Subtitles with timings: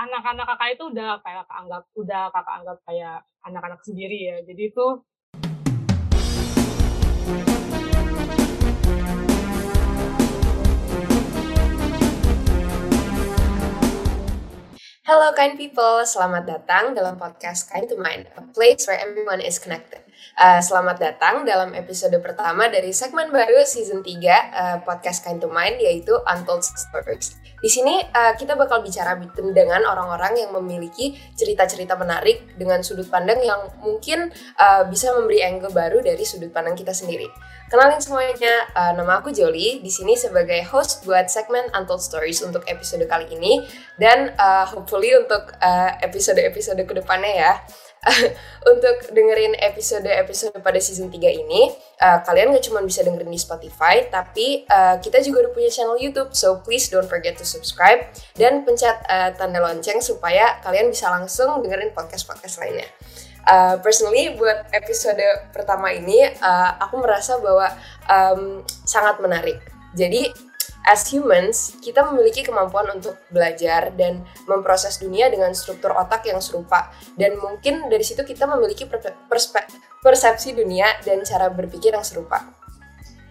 [0.00, 3.16] anak-anak kakak itu udah kayak kakak anggap udah kakak anggap kayak
[3.46, 4.36] anak-anak sendiri ya.
[4.48, 4.86] Jadi itu
[15.10, 19.58] Hello kind people, selamat datang dalam podcast Kind to Mind, a place where everyone is
[19.58, 20.06] connected.
[20.38, 25.50] Uh, selamat datang dalam episode pertama dari segmen baru season 3 uh, podcast Kind to
[25.50, 27.42] Mind yaitu Untold Stories.
[27.58, 33.42] Di sini uh, kita bakal bicara dengan orang-orang yang memiliki cerita-cerita menarik dengan sudut pandang
[33.42, 34.30] yang mungkin
[34.62, 37.26] uh, bisa memberi angle baru dari sudut pandang kita sendiri.
[37.70, 39.78] Kenalin semuanya, uh, nama aku Jolie.
[39.78, 43.62] Di sini sebagai host buat segmen Untold Stories untuk episode kali ini
[43.94, 47.52] dan uh, hopefully untuk uh, episode-episode ke depannya ya.
[48.74, 51.70] untuk dengerin episode-episode pada season 3 ini,
[52.02, 56.00] uh, kalian gak cuma bisa dengerin di Spotify, tapi uh, kita juga udah punya channel
[56.00, 58.02] YouTube, so please don't forget to subscribe
[58.34, 62.88] dan pencet uh, tanda lonceng supaya kalian bisa langsung dengerin podcast-podcast lainnya.
[63.40, 67.72] Uh, personally buat episode pertama ini uh, aku merasa bahwa
[68.06, 69.58] um, sangat menarik.
[69.96, 70.28] Jadi
[70.84, 76.88] as humans kita memiliki kemampuan untuk belajar dan memproses dunia dengan struktur otak yang serupa
[77.20, 78.88] dan mungkin dari situ kita memiliki
[80.00, 82.48] persepsi dunia dan cara berpikir yang serupa.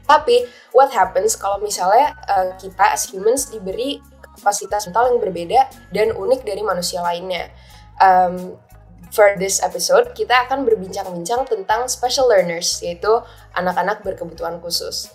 [0.09, 0.42] Tapi
[0.73, 6.42] what happens kalau misalnya uh, kita as humans diberi kapasitas mental yang berbeda dan unik
[6.45, 7.53] dari manusia lainnya?
[8.02, 8.58] Um,
[9.09, 13.09] for this episode, kita akan berbincang-bincang tentang special learners, yaitu
[13.57, 15.09] anak-anak berkebutuhan khusus.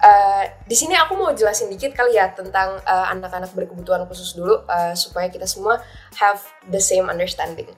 [0.00, 4.32] Uh, di sini aku mau jelasin dikit kali ya tentang eh, anak-anak uh, berkebutuhan khusus
[4.32, 5.76] dulu uh, supaya kita semua
[6.16, 6.40] have
[6.72, 7.68] the same understanding.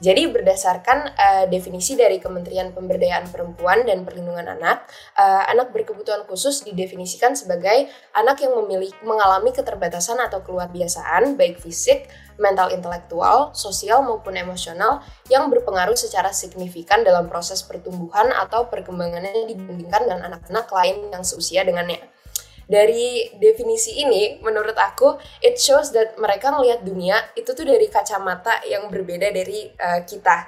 [0.00, 6.64] Jadi berdasarkan uh, definisi dari Kementerian Pemberdayaan Perempuan dan Perlindungan Anak, uh, anak berkebutuhan khusus
[6.64, 7.84] didefinisikan sebagai
[8.16, 12.08] anak yang memiliki mengalami keterbatasan atau keluar biasaan baik fisik,
[12.40, 20.08] mental intelektual, sosial maupun emosional yang berpengaruh secara signifikan dalam proses pertumbuhan atau perkembangannya dibandingkan
[20.08, 22.19] dengan anak-anak lain yang seusia dengannya.
[22.70, 28.62] Dari definisi ini, menurut aku, it shows that mereka melihat dunia itu tuh dari kacamata
[28.62, 30.46] yang berbeda dari uh, kita.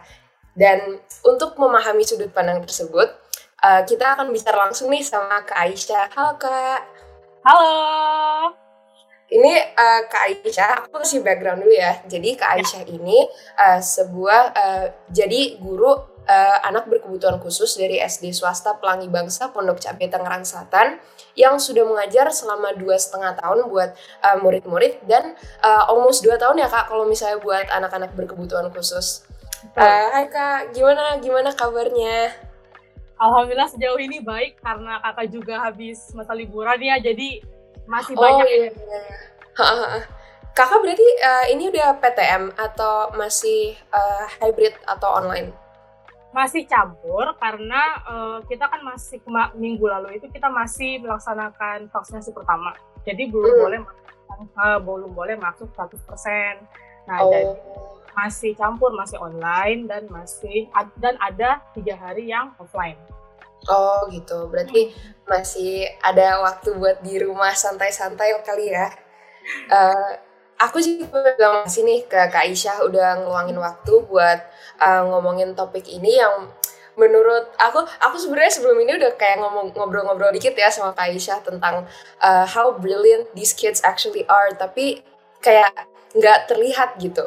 [0.54, 3.10] Dan untuk memahami sudut pandang tersebut,
[3.58, 6.14] uh, kita akan bicara langsung nih sama Kak Aisyah.
[6.14, 6.80] Halo Kak.
[7.42, 7.74] Halo.
[9.26, 12.06] Ini uh, Kak Aisyah, aku kasih background dulu ya.
[12.06, 12.62] Jadi Kak ya.
[12.62, 13.18] Aisyah ini
[13.58, 19.82] uh, sebuah uh, jadi guru uh, anak berkebutuhan khusus dari SD swasta Pelangi Bangsa Pondok
[19.82, 20.98] Cabe Tangerang Selatan
[21.38, 23.90] yang sudah mengajar selama dua setengah tahun buat
[24.44, 25.24] murid-murid uh, dan
[25.64, 29.24] uh, almost dua tahun ya kak kalau misalnya buat anak-anak berkebutuhan khusus.
[29.78, 32.34] Uh, hai kak, gimana gimana kabarnya?
[33.22, 37.38] Alhamdulillah sejauh ini baik karena kakak juga habis masa liburan ya jadi
[37.86, 38.68] masih banyak oh, iya.
[38.74, 40.00] iya.
[40.52, 45.48] Kakak berarti uh, ini udah PTM atau masih uh, hybrid atau online?
[46.32, 49.20] Masih campur karena uh, kita kan masih
[49.56, 52.72] minggu lalu itu kita masih melaksanakan vaksinasi pertama.
[53.04, 53.62] Jadi belum hmm.
[53.62, 53.80] boleh
[54.56, 56.00] uh, belum boleh masuk 100%.
[57.08, 57.30] Nah, oh.
[57.30, 57.52] jadi
[58.12, 60.68] masih campur, masih online dan masih
[61.00, 62.96] dan ada tiga hari yang offline.
[63.70, 64.90] Oh gitu, berarti
[65.24, 68.90] masih ada waktu buat di rumah santai-santai kali ya.
[69.70, 70.18] Uh,
[70.62, 74.38] aku sih bilang nih ke Kak Aisyah udah ngeluangin waktu buat
[74.78, 76.46] uh, ngomongin topik ini yang
[76.94, 81.42] menurut aku, aku sebenarnya sebelum ini udah kayak ngomong ngobrol-ngobrol dikit ya sama Kak Aisyah
[81.42, 81.88] tentang
[82.22, 85.02] uh, how brilliant these kids actually are, tapi
[85.42, 85.72] kayak
[86.14, 87.26] nggak terlihat gitu.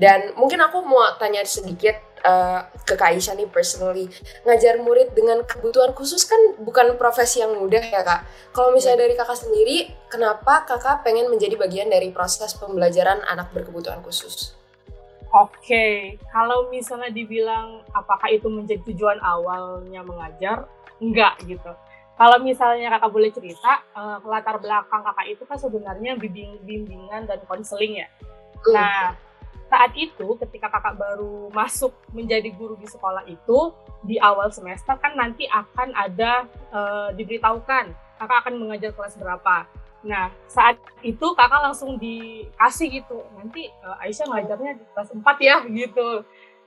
[0.00, 4.08] Dan mungkin aku mau tanya sedikit uh, ke Kak Aisyah nih personally
[4.48, 8.26] ngajar murid dengan kebutuhan khusus kan bukan profesi yang mudah ya kak
[8.56, 14.00] kalau misalnya dari kakak sendiri kenapa kakak pengen menjadi bagian dari proses pembelajaran anak berkebutuhan
[14.02, 14.56] khusus
[15.34, 15.94] Oke, okay.
[16.30, 20.70] kalau misalnya dibilang apakah itu menjadi tujuan awalnya mengajar,
[21.02, 21.74] enggak gitu.
[22.14, 27.42] Kalau misalnya kakak boleh cerita, uh, latar belakang kakak itu kan sebenarnya bimbing, bimbingan dan
[27.50, 28.08] konseling ya.
[28.62, 28.78] Mm.
[28.78, 29.18] Nah,
[29.74, 33.74] saat itu ketika kakak baru masuk menjadi guru di sekolah itu
[34.06, 36.80] di awal semester kan nanti akan ada e,
[37.18, 37.90] diberitahukan
[38.22, 39.66] kakak akan mengajar kelas berapa.
[40.06, 45.56] Nah saat itu kakak langsung dikasih gitu nanti e, Aisyah ngajarnya di kelas 4 ya
[45.66, 46.08] gitu.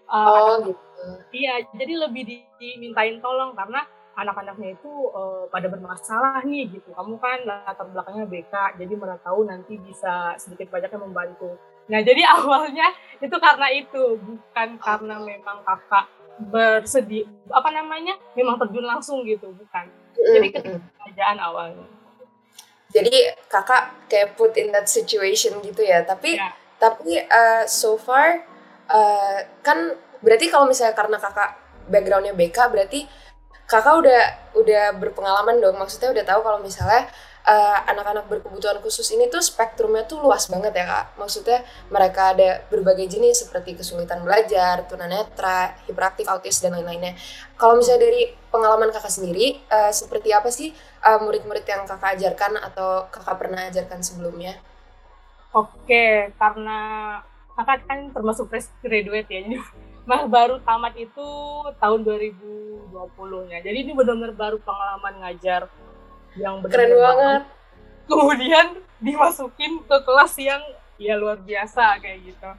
[0.04, 0.84] E, oh gitu.
[1.32, 3.88] Iya jadi lebih dimintain tolong karena
[4.18, 6.90] anak-anaknya itu uh, pada bermasalah nih gitu.
[6.90, 11.54] Kamu kan latar belakangnya BK, jadi mana tahu nanti bisa sedikit banyaknya membantu.
[11.88, 16.06] Nah, jadi awalnya itu karena itu, bukan karena memang kakak
[16.38, 21.90] bersedih apa namanya memang terjun langsung gitu bukan jadi kerjaan awalnya
[22.94, 26.54] jadi kakak kayak put in that situation gitu ya tapi ya.
[26.78, 28.46] Tapi uh, so far
[28.88, 31.58] uh, kan berarti kalau misalnya karena kakak
[31.90, 33.10] backgroundnya BK berarti
[33.66, 34.22] kakak udah
[34.54, 35.76] udah berpengalaman dong.
[35.82, 37.10] Maksudnya udah tahu kalau misalnya
[37.48, 41.06] uh, anak-anak berkebutuhan khusus ini tuh spektrumnya tuh luas banget ya kak.
[41.16, 47.16] Maksudnya mereka ada berbagai jenis seperti kesulitan belajar, tunanetra, hiperaktif, autis dan lain-lainnya.
[47.56, 50.76] Kalau misalnya dari pengalaman kakak sendiri, uh, seperti apa sih
[51.08, 54.60] murid murid-murid yang kakak ajarkan atau kakak pernah ajarkan sebelumnya?
[55.56, 56.80] Oke, karena
[57.56, 59.58] kakak kan termasuk fresh graduate ya, jadi
[60.28, 61.28] baru tamat itu
[61.80, 63.64] tahun 2020-nya.
[63.64, 65.72] Jadi ini benar-benar baru pengalaman ngajar
[66.38, 67.44] yang benar keren banget.
[68.08, 68.68] Kemudian
[69.04, 70.64] dimasukin ke kelas yang
[70.98, 72.50] ya luar biasa kayak gitu.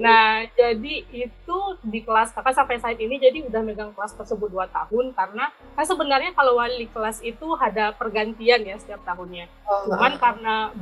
[0.00, 4.66] Nah, jadi itu di kelas kakak sampai saat ini jadi udah megang kelas tersebut dua
[4.72, 9.46] tahun karena kan sebenarnya kalau wali kelas itu ada pergantian ya setiap tahunnya.
[9.68, 10.72] Oh, Cuman karena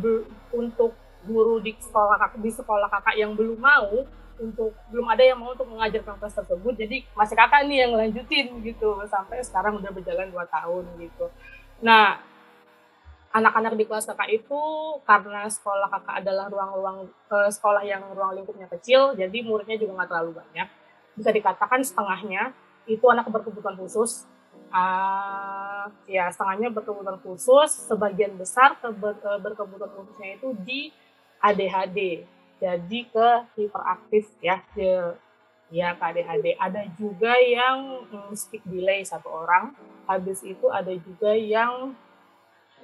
[0.54, 0.94] untuk
[1.26, 4.06] guru di sekolah kakak, di sekolah kakak yang belum mau
[4.42, 8.50] untuk belum ada yang mau untuk mengajarkan kelas tersebut jadi masih kakak nih yang lanjutin
[8.64, 11.30] gitu sampai sekarang udah berjalan dua tahun gitu.
[11.82, 12.18] Nah
[13.32, 14.60] anak-anak di kelas kakak itu
[15.08, 20.08] karena sekolah kakak adalah ruang-ruang uh, sekolah yang ruang lingkupnya kecil, jadi muridnya juga nggak
[20.12, 20.68] terlalu banyak.
[21.16, 22.52] Bisa dikatakan setengahnya
[22.84, 24.28] itu anak berkebutuhan khusus.
[24.72, 30.92] Uh, ya setengahnya berkebutuhan khusus, sebagian besar ke ber, uh, berkebutuhan khususnya itu di
[31.42, 32.24] ADHD,
[32.62, 34.86] jadi ke hiperaktif ya, di,
[35.72, 36.56] ya ke ADHD.
[36.56, 39.76] Ada juga yang um, speak delay satu orang,
[40.06, 41.92] habis itu ada juga yang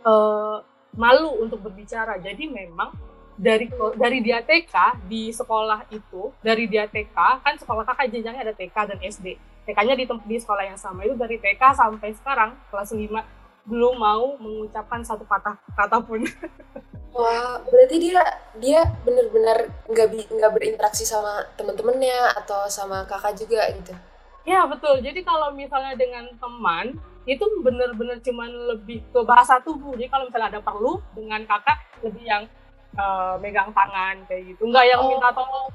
[0.05, 0.61] uh,
[0.99, 2.19] malu untuk berbicara.
[2.19, 2.93] Jadi memang
[3.39, 8.55] dari dari dia TK di sekolah itu dari dia TK kan sekolah kakak jenjangnya ada
[8.55, 11.05] TK dan SD TK-nya di, di sekolah yang sama.
[11.05, 13.05] Itu dari TK sampai sekarang kelas 5
[13.69, 16.25] belum mau mengucapkan satu kata kata pun.
[17.17, 18.21] Wah berarti dia
[18.57, 23.93] dia benar-benar nggak nggak berinteraksi sama teman-temannya atau sama kakak juga gitu?
[24.49, 25.05] Ya betul.
[25.05, 26.97] Jadi kalau misalnya dengan teman
[27.29, 29.93] itu bener-bener cuman lebih ke bahasa tubuh.
[29.93, 32.43] Jadi kalau misalnya ada perlu dengan kakak lebih yang
[32.97, 34.65] uh, megang tangan kayak gitu.
[34.65, 35.09] Nggak yang oh.
[35.13, 35.69] minta tolong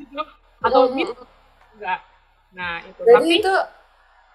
[0.00, 0.22] gitu.
[0.64, 1.00] Atau mm -hmm.
[1.04, 1.22] gitu.
[1.76, 2.00] Enggak
[2.56, 3.00] nah itu.
[3.04, 3.54] Jadi tapi itu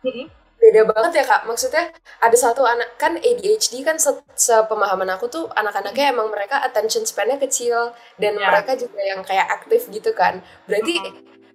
[0.06, 0.26] mm -hmm.
[0.62, 1.42] beda banget ya kak.
[1.50, 1.86] Maksudnya
[2.22, 7.42] ada satu anak kan ADHD kan se sepemahaman aku tuh anak-anaknya emang mereka attention span-nya
[7.42, 8.54] kecil dan yeah.
[8.54, 10.46] mereka juga yang kayak aktif gitu kan.
[10.70, 11.02] Berarti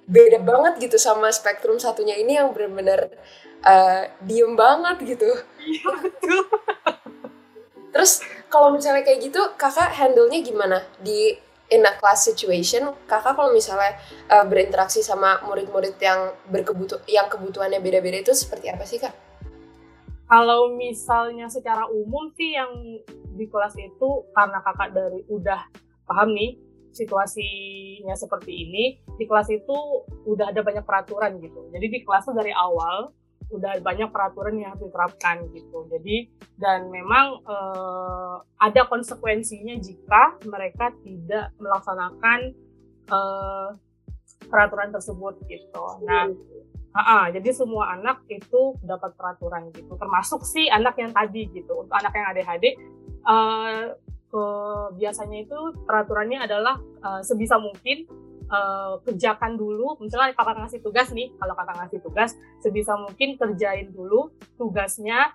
[0.07, 3.11] beda banget gitu sama spektrum satunya ini yang benar-benar
[3.65, 5.31] uh, diem banget gitu.
[5.63, 5.91] Iya
[7.97, 8.21] Terus
[8.53, 11.33] kalau misalnya kayak gitu, kakak handle-nya gimana di
[11.73, 12.93] in a class situation?
[13.09, 13.97] Kakak kalau misalnya
[14.29, 19.17] uh, berinteraksi sama murid-murid yang berkebutuh yang kebutuhannya beda-beda itu seperti apa sih kak?
[20.27, 23.01] Kalau misalnya secara umum sih yang
[23.33, 25.65] di kelas itu karena kakak dari udah
[26.05, 26.59] paham nih
[26.93, 28.85] situasinya seperti ini
[29.21, 29.77] di kelas itu
[30.25, 31.69] udah ada banyak peraturan gitu.
[31.73, 33.13] Jadi di kelas tuh dari awal
[33.47, 35.87] udah banyak peraturan yang harus diterapkan gitu.
[35.91, 42.53] Jadi dan memang uh, ada konsekuensinya jika mereka tidak melaksanakan
[43.11, 43.71] uh,
[44.51, 45.85] peraturan tersebut gitu.
[46.03, 46.27] Nah,
[46.95, 51.87] uh, uh, jadi semua anak itu dapat peraturan gitu, termasuk si anak yang tadi gitu.
[51.87, 52.65] Untuk anak yang ADHD,
[53.27, 53.95] uh,
[54.35, 59.99] uh, biasanya itu peraturannya adalah uh, sebisa mungkin uh, kerjakan dulu.
[60.03, 62.31] Misalnya kakak ngasih tugas nih kalau kakak ngasih tugas
[62.63, 65.35] sebisa mungkin kerjain dulu tugasnya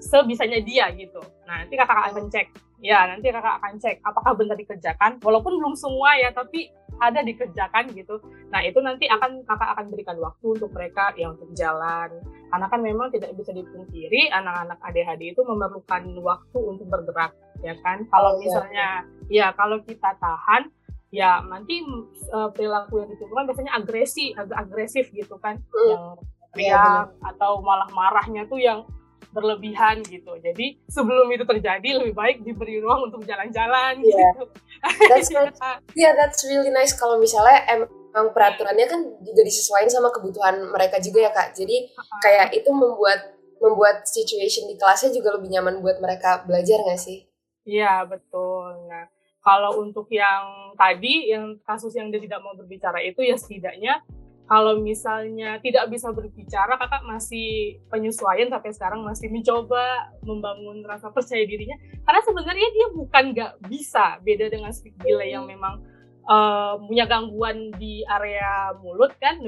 [0.00, 1.20] sebisanya dia gitu.
[1.44, 2.48] Nah nanti kakak akan cek.
[2.80, 5.20] Ya nanti kakak akan cek apakah benar dikerjakan.
[5.20, 8.20] Walaupun belum semua ya tapi ada dikerjakan gitu.
[8.52, 12.12] Nah itu nanti akan kakak akan berikan waktu untuk mereka ya untuk jalan.
[12.52, 17.32] Karena kan memang tidak bisa dipungkiri anak-anak ADHD itu memerlukan waktu untuk bergerak
[17.64, 18.04] ya kan?
[18.08, 18.88] Kalau oh, iya, misalnya
[19.28, 19.48] iya.
[19.50, 20.68] ya kalau kita tahan
[21.10, 21.82] ya nanti
[22.30, 25.58] uh, perilaku yang ditimbulkan biasanya agresi agak agresif gitu kan.
[25.70, 25.90] Hmm.
[25.90, 26.04] yang
[26.50, 28.82] teriak ya, atau malah marahnya tuh yang
[29.30, 30.34] berlebihan gitu.
[30.42, 34.34] Jadi sebelum itu terjadi lebih baik diberi ruang untuk jalan-jalan yeah.
[34.34, 34.44] gitu.
[35.06, 35.58] That's nice.
[35.94, 41.26] yeah that's really nice kalau misalnya emang peraturannya kan juga disesuaikan sama kebutuhan mereka juga
[41.26, 41.54] ya kak.
[41.54, 46.98] Jadi kayak itu membuat membuat situation di kelasnya juga lebih nyaman buat mereka belajar nggak
[46.98, 47.30] sih?
[47.62, 48.90] Iya betul.
[48.90, 49.06] Nah
[49.40, 54.04] kalau untuk yang tadi, yang kasus yang dia tidak mau berbicara itu ya setidaknya
[54.50, 61.46] kalau misalnya tidak bisa berbicara, kakak masih penyesuaian sampai sekarang masih mencoba membangun rasa percaya
[61.46, 61.78] dirinya.
[62.02, 65.78] Karena sebenarnya dia bukan nggak bisa, beda dengan speak delay yang memang
[66.26, 69.38] uh, punya gangguan di area mulut kan.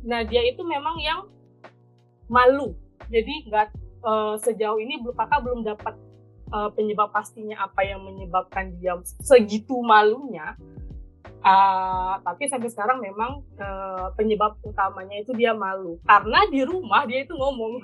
[0.00, 1.28] Nah dia itu memang yang
[2.32, 2.72] malu.
[3.12, 3.68] Jadi nggak
[4.00, 5.92] uh, sejauh ini kakak belum dapat
[6.52, 8.94] uh, penyebab pastinya apa yang menyebabkan dia
[9.24, 10.54] segitu malunya.
[11.42, 15.98] Uh, tapi sampai sekarang memang uh, penyebab utamanya itu dia malu.
[16.06, 17.82] Karena di rumah dia itu ngomong.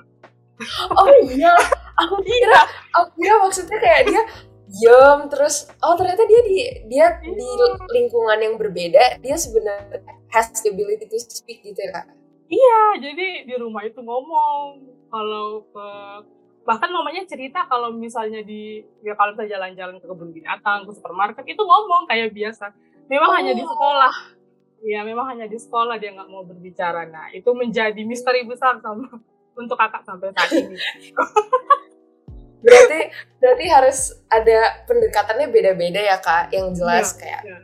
[0.95, 1.55] Oh iya.
[1.99, 2.59] Aku kira
[2.95, 4.21] aku kira maksudnya kayak dia
[4.69, 6.55] diam terus oh ternyata dia di
[6.87, 7.67] dia di iya.
[7.91, 9.19] lingkungan yang berbeda.
[9.19, 12.07] Dia sebenarnya has the ability to speak gitu ya kak?
[12.47, 14.87] Iya jadi di rumah itu ngomong.
[15.09, 15.87] Kalau ke
[16.69, 21.41] bahkan mamanya cerita kalau misalnya di ya kalau saya jalan-jalan ke kebun binatang ke supermarket
[21.49, 22.69] itu ngomong kayak biasa
[23.09, 23.35] memang oh.
[23.41, 23.69] hanya di oh.
[23.73, 24.13] sekolah
[24.85, 29.09] ya memang hanya di sekolah dia nggak mau berbicara nah itu menjadi misteri besar sama
[29.57, 30.77] untuk kakak sampai saat ini
[32.63, 32.99] berarti
[33.41, 33.99] berarti harus
[34.29, 37.57] ada pendekatannya beda-beda ya kak yang jelas ya, kayak ya.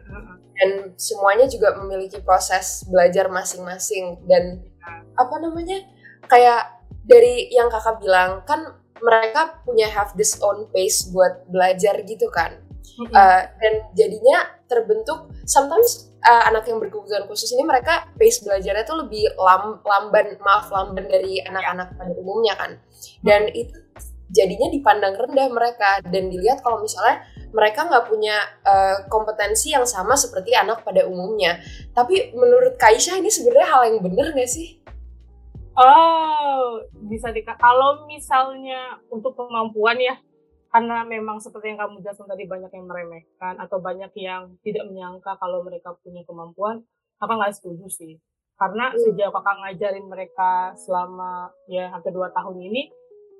[0.57, 5.05] dan semuanya juga memiliki proses belajar masing-masing dan ya.
[5.13, 5.77] apa namanya
[6.25, 6.74] kayak
[7.05, 12.59] dari yang kakak bilang kan mereka punya have this own pace buat belajar gitu kan
[12.99, 13.11] mm-hmm.
[13.11, 19.03] uh, dan jadinya terbentuk sometimes uh, anak yang berkebutuhan khusus ini mereka pace belajarnya tuh
[19.05, 22.71] lebih lam, lamban maaf lamban dari anak-anak pada umumnya kan
[23.21, 23.75] dan itu
[24.31, 27.21] jadinya dipandang rendah mereka dan dilihat kalau misalnya
[27.55, 28.35] mereka nggak punya
[28.67, 31.61] uh, kompetensi yang sama seperti anak pada umumnya.
[31.95, 34.81] Tapi menurut Kaisha ini sebenarnya hal yang benar nggak sih?
[35.75, 36.79] Oh,
[37.12, 40.15] bisa dikatakan kalau misalnya untuk kemampuan ya,
[40.72, 45.36] karena memang seperti yang kamu jelaskan tadi banyak yang meremehkan atau banyak yang tidak menyangka
[45.36, 46.79] kalau mereka punya kemampuan,
[47.20, 48.15] apa nggak setuju sih.
[48.55, 49.00] Karena hmm.
[49.03, 52.88] sejak kakak ngajarin mereka selama ya hampir dua tahun ini,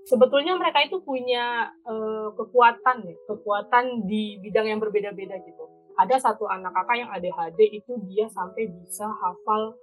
[0.04, 5.72] sebetulnya mereka itu punya uh, kekuatan ya, kekuatan di bidang yang berbeda-beda gitu.
[5.96, 9.80] Ada satu anak kakak yang ADHD itu dia sampai bisa hafal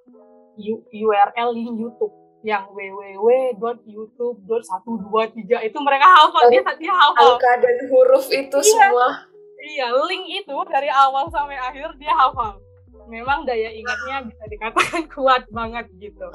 [0.92, 7.38] URL di YouTube yang www.youtube.123 itu mereka hafal dia dia hafal.
[7.38, 9.30] Angka dan huruf itu iya, semua.
[9.62, 12.58] Iya link itu dari awal sampai akhir dia hafal.
[13.06, 16.26] Memang daya ingatnya bisa dikatakan kuat banget gitu.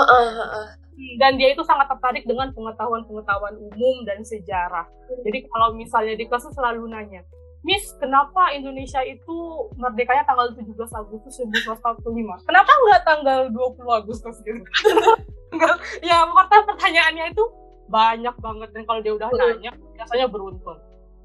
[1.19, 4.87] Dan dia itu sangat tertarik dengan pengetahuan-pengetahuan umum dan sejarah.
[5.27, 7.21] Jadi kalau misalnya di kelas selalu nanya,
[7.65, 12.45] Miss, kenapa Indonesia itu merdekanya tanggal 17 Agustus 1945?
[12.45, 14.61] Kenapa nggak tanggal 20 Agustus gitu?
[16.09, 17.43] ya, pertanyaannya itu
[17.87, 20.77] banyak banget dan kalau dia udah nanya, biasanya beruntun.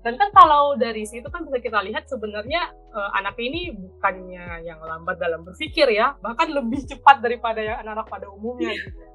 [0.03, 4.83] Dan kan kalau dari situ kan bisa kita lihat sebenarnya uh, anak ini bukannya yang
[4.83, 9.13] lambat dalam berpikir ya, bahkan lebih cepat daripada yang anak-anak pada umumnya gitu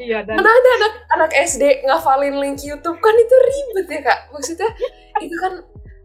[0.00, 2.98] iya dan mana ada anak anak SD ngafalin link YouTube?
[3.00, 4.20] Kan itu ribet ya kak.
[4.32, 4.70] Maksudnya
[5.20, 5.52] itu kan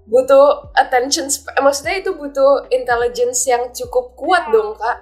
[0.09, 4.53] butuh attention eh, maksudnya itu butuh intelligence yang cukup kuat ya.
[4.53, 4.97] dong kak.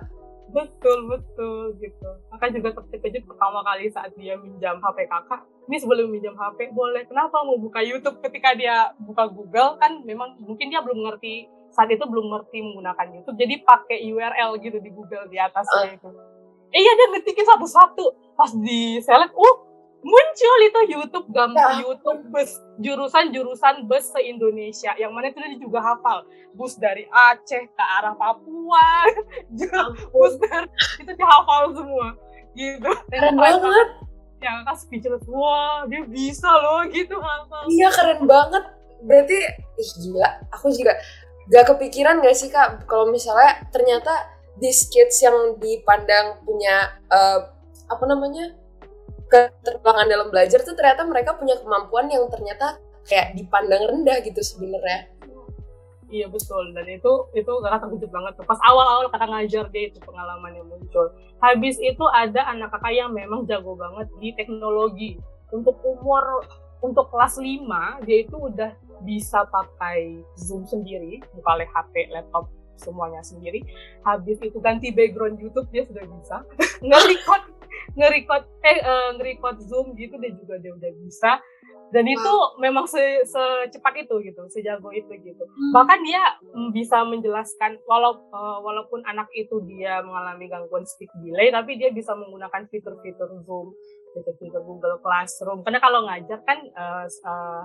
[0.51, 2.09] Betul betul gitu.
[2.31, 5.43] Kakak juga terkejut pertama kali saat dia minjam HP kakak.
[5.67, 7.03] Ini sebelum minjam HP boleh.
[7.03, 9.75] Kenapa mau buka YouTube ketika dia buka Google?
[9.81, 13.37] Kan memang mungkin dia belum ngerti saat itu belum ngerti menggunakan YouTube.
[13.37, 15.97] Jadi pakai URL gitu di Google di atasnya uh.
[15.99, 16.09] itu
[16.73, 18.05] iya dia ngetikin satu-satu.
[18.37, 19.57] Pas di select uh
[20.07, 21.83] muncul itu YouTube gambar ya.
[21.83, 26.23] YouTube bus jurusan-jurusan bus se Indonesia yang mana itu dia juga hafal.
[26.53, 29.05] Bus dari Aceh ke arah Papua.
[30.13, 30.69] Bus dari
[31.01, 32.07] itu dia hafal semua.
[32.53, 32.91] Gitu.
[33.11, 33.87] Keren banget.
[34.41, 35.25] Yang kan speechless.
[35.27, 37.67] Wah dia bisa loh gitu hafal.
[37.67, 38.63] Iya keren banget.
[39.05, 39.37] Berarti
[39.77, 40.29] ih gila.
[40.55, 40.97] Aku juga
[41.47, 47.49] gak kepikiran gak sih kak kalau misalnya ternyata these kids yang dipandang punya uh,
[47.87, 48.53] apa namanya
[49.27, 55.11] keterbelakangan dalam belajar tuh ternyata mereka punya kemampuan yang ternyata kayak dipandang rendah gitu sebenarnya.
[56.07, 59.99] Iya betul dan itu itu kakak terkejut banget tuh pas awal-awal kakak ngajar dia itu
[59.99, 61.11] pengalaman yang muncul.
[61.43, 65.19] Habis itu ada anak kakak yang memang jago banget di teknologi.
[65.51, 66.47] Untuk umur
[66.79, 68.71] untuk kelas 5 dia itu udah
[69.03, 73.65] bisa pakai Zoom sendiri, buka HP, laptop semuanya sendiri.
[74.05, 76.37] Habis itu ganti background YouTube dia sudah bisa.
[76.87, 77.43] Nge-record
[77.97, 81.41] nge-record eh uh, nge-record Zoom gitu dia juga dia udah bisa.
[81.87, 85.39] Dan itu memang se secepat itu gitu sejago itu gitu.
[85.39, 85.71] Hmm.
[85.71, 86.19] bahkan dia
[86.51, 91.87] mm, bisa menjelaskan walau uh, walaupun anak itu dia mengalami gangguan speak delay tapi dia
[91.95, 93.71] bisa menggunakan fitur-fitur Zoom
[94.11, 95.63] fitur-fitur Google Classroom.
[95.63, 97.63] Karena kalau ngajar kan uh, uh,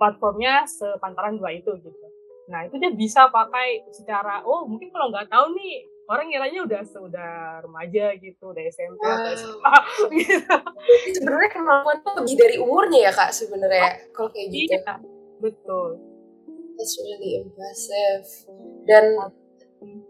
[0.00, 2.06] platformnya sepantaran dua itu gitu
[2.50, 6.82] Nah itu dia bisa pakai secara oh mungkin kalau nggak tahu nih orang ngiranya udah
[6.82, 9.14] sudah remaja gitu, udah SMP wow.
[9.14, 9.76] atau SMA
[10.18, 10.54] gitu.
[11.14, 14.74] Sebenarnya kemampuan tuh lebih dari umurnya ya kak sebenarnya oh, kalau kayak gitu.
[14.74, 14.94] Iya,
[15.38, 15.88] betul.
[16.82, 18.26] It's really impressive.
[18.82, 19.14] Dan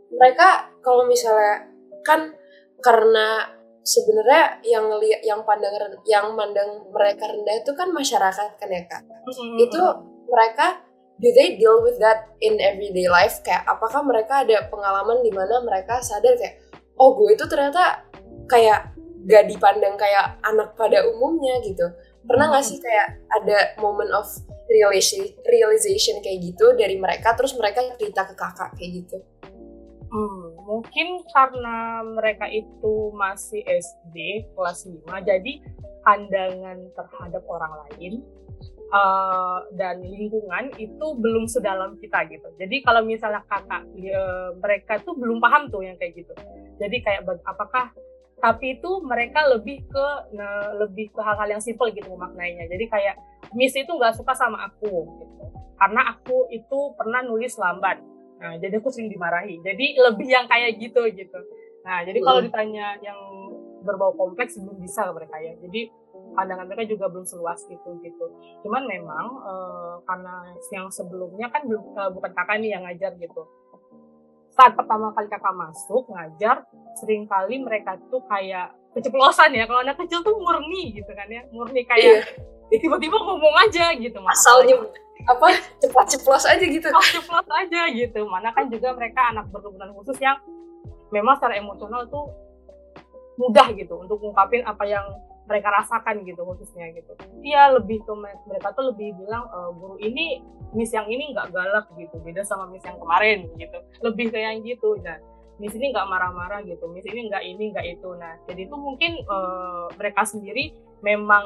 [0.09, 1.69] mereka kalau misalnya
[2.01, 2.33] kan
[2.81, 3.53] karena
[3.85, 5.77] sebenarnya yang ngelihat yang pandang
[6.09, 9.05] yang mandang mereka rendah itu kan masyarakat kan ya kak.
[9.05, 9.57] Mm -hmm.
[9.69, 9.83] Itu
[10.33, 10.81] mereka
[11.21, 13.45] do they deal with that in everyday life?
[13.45, 16.65] Kayak apakah mereka ada pengalaman di mana mereka sadar kayak
[16.97, 18.09] oh gue itu ternyata
[18.49, 18.97] kayak
[19.29, 21.85] gak dipandang kayak anak pada umumnya gitu.
[22.25, 24.27] Pernah gak sih kayak ada moment of
[25.45, 29.19] realization kayak gitu dari mereka terus mereka cerita ke kakak kayak gitu?
[30.11, 35.63] Hmm, mungkin karena mereka itu masih SD kelas 5, jadi
[36.03, 38.27] pandangan terhadap orang lain
[38.93, 42.49] uh, dan lingkungan itu belum sedalam kita gitu.
[42.59, 46.35] Jadi kalau misalnya kakak uh, mereka tuh belum paham tuh yang kayak gitu.
[46.79, 47.95] Jadi kayak apakah
[48.41, 52.69] tapi itu mereka lebih ke nah, lebih ke hal-hal yang simpel gitu maknanya.
[52.69, 53.17] Jadi kayak
[53.57, 55.35] Miss itu nggak suka sama aku gitu.
[55.81, 58.01] Karena aku itu pernah nulis lambat
[58.41, 59.61] Nah, jadi aku sering dimarahi.
[59.61, 61.41] Jadi lebih yang kayak gitu gitu.
[61.85, 62.49] Nah, jadi kalau hmm.
[62.49, 63.21] ditanya yang
[63.85, 65.53] berbau kompleks belum bisa mereka ya.
[65.61, 65.93] Jadi
[66.41, 68.27] pandangan mereka juga belum seluas itu gitu.
[68.65, 73.45] Cuman memang uh, karena yang sebelumnya kan uh, bukan kakak nih yang ngajar gitu.
[74.57, 76.65] Saat pertama kali kakak masuk ngajar,
[76.97, 79.69] sering kali mereka tuh kayak keceplosan ya.
[79.69, 82.25] Kalau anak kecil tuh murni gitu kan ya, murni kayak
[82.73, 82.81] iya.
[82.81, 84.17] tiba-tiba ngomong aja gitu.
[84.25, 84.81] Asalnya
[85.29, 85.53] apa
[85.85, 90.41] cepat ceplos aja gitu ceplos aja gitu mana kan juga mereka anak berkebutuhan khusus yang
[91.13, 92.33] memang secara emosional tuh
[93.37, 95.05] mudah gitu untuk ngungkapin apa yang
[95.51, 97.13] mereka rasakan gitu khususnya gitu.
[97.43, 98.13] Iya lebih ke
[98.47, 100.39] mereka tuh lebih bilang e, guru ini
[100.71, 103.79] miss yang ini nggak galak gitu beda sama miss yang kemarin gitu.
[104.07, 104.95] Lebih kayak gitu.
[105.03, 105.19] Nah
[105.61, 108.09] miss ini nggak marah-marah gitu miss ini nggak ini nggak itu.
[108.17, 110.73] Nah jadi itu mungkin uh, mereka sendiri
[111.05, 111.45] memang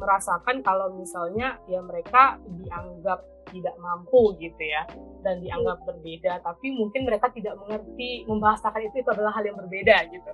[0.00, 4.88] merasakan kalau misalnya ya mereka dianggap tidak mampu gitu ya
[5.20, 6.40] dan dianggap berbeda.
[6.40, 10.32] Tapi mungkin mereka tidak mengerti membahasakan itu itu adalah hal yang berbeda gitu.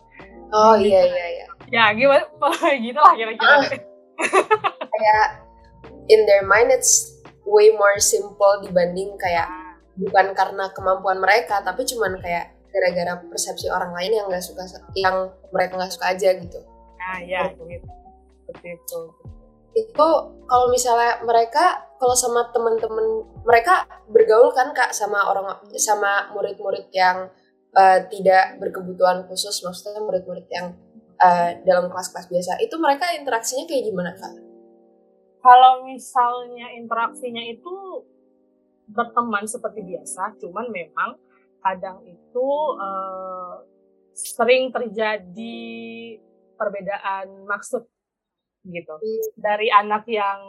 [0.55, 1.47] Oh iya iya iya.
[1.69, 2.25] Ya gimana?
[2.87, 3.57] Gitu lah kira-kira.
[3.59, 3.67] Uh,
[4.95, 5.29] kayak
[6.09, 9.49] in their mind it's way more simple dibanding kayak
[9.99, 14.62] bukan karena kemampuan mereka tapi cuman kayak gara-gara persepsi orang lain yang nggak suka
[14.94, 16.61] yang mereka nggak suka aja gitu.
[17.02, 17.66] Ah ya gitu.
[18.47, 19.00] seperti itu.
[19.75, 20.08] Itu
[20.47, 27.26] kalau misalnya mereka kalau sama temen-temen mereka bergaul kan kak sama orang sama murid-murid yang
[27.75, 30.78] uh, tidak berkebutuhan khusus maksudnya murid-murid yang
[31.19, 32.62] uh, dalam kelas-kelas biasa.
[32.62, 34.34] Itu mereka interaksinya kayak gimana kak?
[35.43, 38.06] Kalau misalnya interaksinya itu
[38.88, 41.10] berteman seperti biasa, cuman memang
[41.69, 42.49] kadang itu
[42.81, 43.61] uh,
[44.17, 45.61] sering terjadi
[46.57, 47.87] perbedaan maksud
[48.67, 48.95] gitu.
[49.39, 50.41] Dari anak yang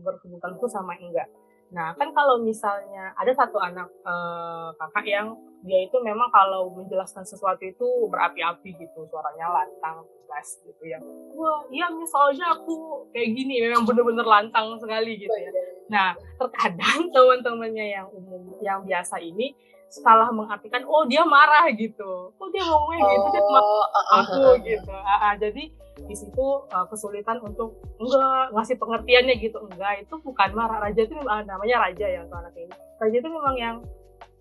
[0.00, 1.28] berkebutuhan khusus sama enggak.
[1.68, 5.36] Nah kan kalau misalnya ada satu anak uh, kakak yang
[5.66, 10.96] dia itu memang kalau menjelaskan sesuatu itu berapi-api gitu suaranya lantang kelas gitu ya.
[11.36, 15.50] Wah iya misalnya aku kayak gini memang bener-bener lantang sekali gitu ya.
[15.92, 19.52] Nah terkadang teman-temannya yang umum yang biasa ini
[19.88, 22.32] salah mengartikan oh dia marah gitu.
[22.36, 23.86] Oh dia ngomongnya gitu dia marah oh,
[24.20, 25.64] aku gitu uh, uh, jadi
[25.98, 29.58] di situ uh, kesulitan untuk enggak ngasih pengertiannya gitu.
[29.66, 30.78] Enggak itu bukan marah.
[30.78, 32.74] Raja itu uh, namanya raja ya tuh anak ini.
[33.02, 33.76] Raja itu memang yang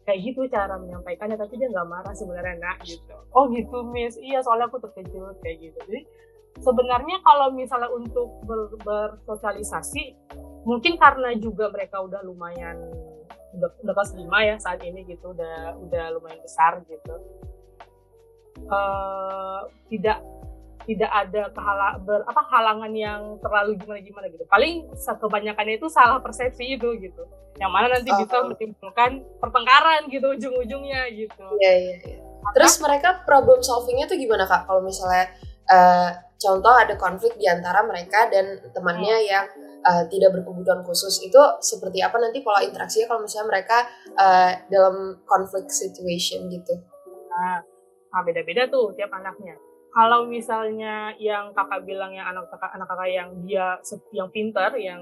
[0.07, 3.15] kayak gitu cara menyampaikannya tapi dia nggak marah sebenarnya nak gitu.
[3.33, 4.15] Oh gitu miss.
[4.21, 5.79] Iya soalnya aku terkejut kayak gitu.
[5.89, 6.01] Jadi
[6.61, 10.15] sebenarnya kalau misalnya untuk ber bersosialisasi
[10.67, 12.75] mungkin karena juga mereka udah lumayan
[13.55, 17.15] udah, udah kelas lima ya saat ini gitu udah udah lumayan besar gitu
[18.67, 20.19] uh, tidak
[20.87, 24.47] tidak ada kehala, ber, apa halangan yang terlalu gimana gimana gitu.
[24.47, 27.27] Paling kebanyakannya itu salah persepsi itu gitu.
[27.59, 28.17] Yang mana nanti oh.
[28.23, 31.45] bisa menimbulkan pertengkaran gitu ujung-ujungnya gitu.
[31.59, 31.95] Iya iya.
[32.07, 32.19] iya.
[32.55, 34.63] Terus mereka problem solvingnya tuh gimana kak?
[34.63, 35.27] Kalau misalnya
[35.69, 39.27] uh, contoh ada konflik di antara mereka dan temannya hmm.
[39.27, 39.45] yang
[39.83, 43.77] uh, tidak berkebutuhan khusus itu seperti apa nanti pola interaksinya kalau misalnya mereka
[44.15, 46.73] uh, dalam konflik situation gitu?
[47.31, 47.61] Nah,
[48.13, 49.57] nah beda-beda tuh tiap anaknya
[49.97, 53.81] kalau misalnya yang kakak bilang yang anak kakak anak kakak yang dia
[54.13, 55.01] yang pintar yang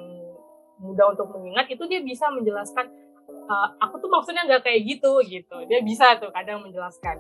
[0.80, 2.88] mudah untuk mengingat itu dia bisa menjelaskan
[3.28, 7.20] uh, aku tuh maksudnya nggak kayak gitu gitu dia bisa tuh kadang menjelaskan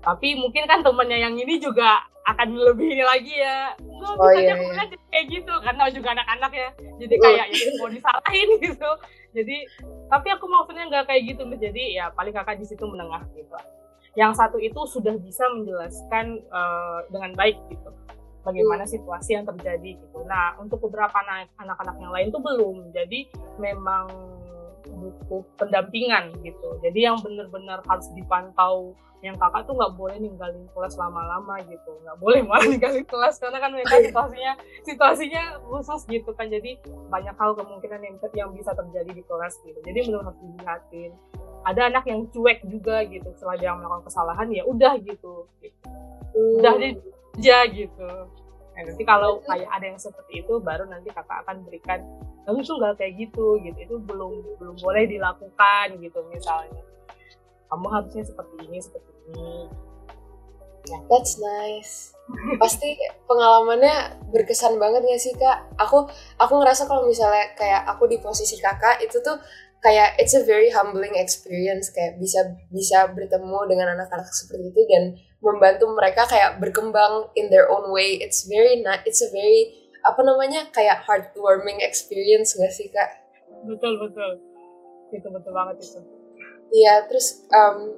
[0.00, 4.56] tapi mungkin kan temennya yang ini juga akan lebih ini lagi ya oh, oh iya,
[4.56, 4.84] iya.
[5.08, 6.68] kayak gitu karena juga anak-anak ya
[7.00, 8.90] jadi kayak ya mau disalahin gitu
[9.32, 9.56] jadi
[10.08, 13.56] tapi aku maksudnya nggak kayak gitu jadi ya paling kakak di situ menengah gitu
[14.18, 17.90] yang satu itu sudah bisa menjelaskan uh, dengan baik gitu
[18.42, 18.92] bagaimana hmm.
[18.92, 20.18] situasi yang terjadi gitu.
[20.24, 21.12] Nah untuk beberapa
[21.60, 22.76] anak-anak yang lain tuh belum.
[22.92, 23.28] Jadi
[23.60, 24.08] memang
[24.88, 26.68] butuh pendampingan gitu.
[26.80, 31.92] Jadi yang benar-benar harus dipantau yang kakak tuh nggak boleh ninggalin kelas lama-lama gitu.
[32.04, 34.52] Nggak boleh malah ninggalin kelas karena kan mereka situasinya
[34.88, 36.48] situasinya khusus gitu kan.
[36.48, 36.80] Jadi
[37.12, 39.78] banyak hal kemungkinan yang yang bisa terjadi di kelas gitu.
[39.84, 41.12] Jadi menurut harus dilihatin.
[41.60, 45.92] Ada anak yang cuek juga gitu setelah dia melakukan kesalahan ya udah gitu, gitu.
[46.56, 46.72] udah
[47.36, 48.08] dia gitu
[48.80, 52.00] nah, nanti kalau kayak ada yang seperti itu baru nanti kakak akan berikan
[52.48, 56.82] tuh nggak kayak gitu gitu itu belum belum boleh dilakukan gitu misalnya
[57.70, 59.70] kamu harusnya seperti ini seperti ini
[60.88, 60.98] ya.
[61.06, 62.16] That's nice.
[62.58, 65.70] Pasti pengalamannya berkesan banget gak sih kak?
[65.78, 66.06] Aku
[66.38, 69.38] aku ngerasa kalau misalnya kayak aku di posisi kakak itu tuh
[69.80, 75.02] kayak it's a very humbling experience kayak bisa bisa bertemu dengan anak-anak seperti itu dan
[75.40, 78.20] membantu mereka kayak berkembang in their own way.
[78.20, 79.04] It's very nice.
[79.08, 83.20] It's a very apa namanya kayak heartwarming experience gak sih kak?
[83.68, 84.40] Betul betul.
[85.12, 86.00] Itu betul banget itu.
[86.70, 87.92] Iya, terus um,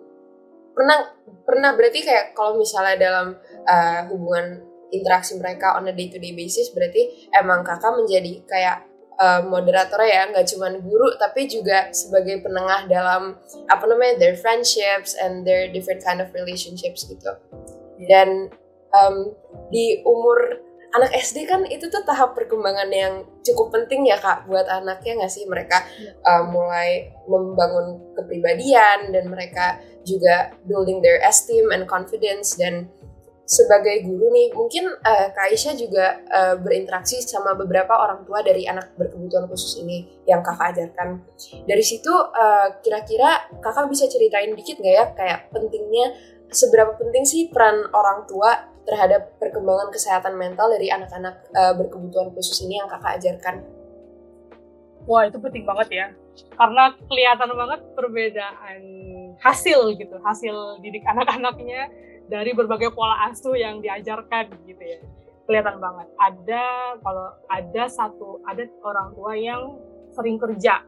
[0.72, 1.12] pernah
[1.44, 3.36] pernah berarti kayak kalau misalnya dalam
[3.68, 8.76] uh, hubungan interaksi mereka on a day to day basis berarti emang kakak menjadi kayak
[9.22, 13.38] uh, moderator ya nggak cuma guru tapi juga sebagai penengah dalam
[13.70, 17.30] apa namanya their friendships and their different kind of relationships gitu.
[18.10, 18.50] Dan
[18.90, 19.30] um,
[19.70, 20.58] di umur
[20.92, 25.32] anak SD kan itu tuh tahap perkembangan yang cukup penting ya kak buat anaknya nggak
[25.32, 25.46] sih?
[25.46, 25.78] Mereka
[26.26, 32.90] uh, mulai membangun kepribadian dan mereka juga building their esteem and confidence dan
[33.52, 38.64] sebagai guru nih mungkin uh, Kak Aisyah juga uh, berinteraksi sama beberapa orang tua dari
[38.64, 41.20] anak berkebutuhan khusus ini yang kakak ajarkan.
[41.68, 46.16] Dari situ uh, kira-kira kakak bisa ceritain dikit nggak ya kayak pentingnya
[46.48, 52.64] seberapa penting sih peran orang tua terhadap perkembangan kesehatan mental dari anak-anak uh, berkebutuhan khusus
[52.64, 53.68] ini yang kakak ajarkan?
[55.04, 56.06] Wah itu penting banget ya,
[56.54, 58.80] karena kelihatan banget perbedaan
[59.42, 61.90] hasil gitu, hasil didik anak-anaknya
[62.32, 65.04] dari berbagai pola asuh yang diajarkan gitu ya.
[65.44, 66.08] Kelihatan banget.
[66.16, 69.76] Ada kalau ada satu ada orang tua yang
[70.16, 70.80] sering kerja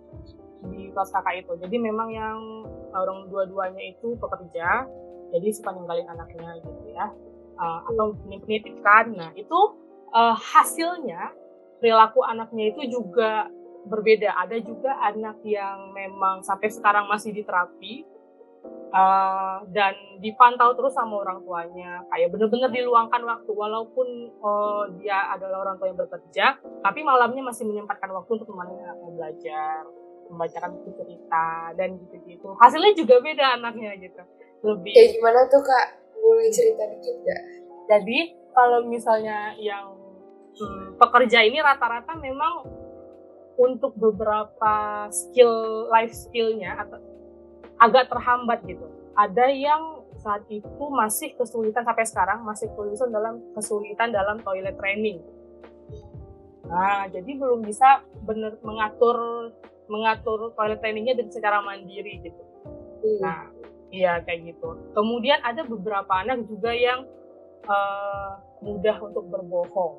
[0.73, 1.53] di kelas kakak itu.
[1.61, 2.65] Jadi memang yang
[2.97, 4.89] orang dua-duanya itu pekerja,
[5.37, 7.13] jadi suka ninggalin anaknya gitu ya
[7.61, 9.13] uh, atau menitipkan.
[9.13, 9.61] Nah, itu
[10.15, 11.35] uh, hasilnya
[11.79, 13.53] perilaku anaknya itu juga
[13.85, 14.33] berbeda.
[14.41, 18.13] Ada juga anak yang memang sampai sekarang masih diterapi
[18.95, 22.07] uh, dan dipantau terus sama orang tuanya.
[22.15, 27.67] Kayak benar-benar diluangkan waktu walaupun uh, dia adalah orang tua yang bekerja, tapi malamnya masih
[27.67, 29.79] menyempatkan waktu untuk menemani anaknya belajar,
[30.31, 32.55] membacakan buku cerita dan gitu-gitu.
[32.63, 34.23] Hasilnya juga beda anaknya gitu.
[34.65, 36.05] Lebih Kayak gimana tuh Kak?
[36.25, 37.43] boleh cerita dikit gak?
[37.85, 38.19] Jadi
[38.57, 39.93] kalau misalnya yang
[40.57, 42.65] hmm, pekerja ini rata-rata memang
[43.61, 46.99] untuk beberapa skill life skillnya atau
[47.79, 48.87] agak terhambat gitu.
[49.15, 55.21] Ada yang saat itu masih kesulitan sampai sekarang masih kesulitan dalam kesulitan dalam toilet training.
[56.65, 59.51] Nah, jadi belum bisa benar mengatur
[59.85, 62.43] mengatur toilet trainingnya dengan secara mandiri gitu.
[63.05, 63.21] Hmm.
[63.21, 63.41] Nah,
[63.95, 64.75] Iya kayak gitu.
[64.91, 67.07] Kemudian ada beberapa anak juga yang
[67.71, 69.95] uh, mudah untuk berbohong.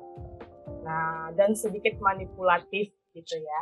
[0.84, 3.60] Nah dan sedikit manipulatif gitu ya.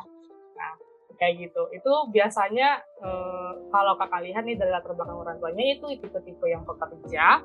[0.58, 0.74] Nah
[1.16, 1.62] kayak gitu.
[1.74, 6.62] Itu biasanya uh, kalau kakak lihat nih dari latar belakang orang tuanya itu tipe-tipe yang
[6.66, 7.42] pekerja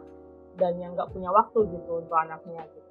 [0.60, 2.90] dan yang nggak punya waktu gitu untuk anaknya gitu.